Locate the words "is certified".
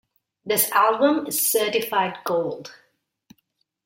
1.27-2.17